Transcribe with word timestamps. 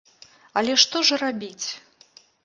Але 0.61 0.73
ж 0.77 0.79
што 0.83 1.17
рабіць? 1.23 1.67